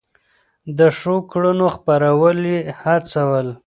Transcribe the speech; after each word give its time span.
د 0.77 0.79
ښو 0.97 1.15
کړنو 1.31 1.67
خپرول 1.75 2.39
يې 2.53 2.59
هڅول. 2.81 3.47